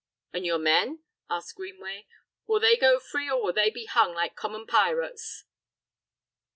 [0.33, 2.07] "An' your men?" asked Greenway.
[2.47, 5.45] "Will they go free or will they be hung like common pirates?"